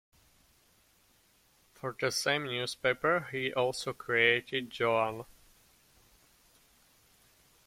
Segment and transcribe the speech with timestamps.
[1.75, 5.25] For the same newspaper, he also created "Johan".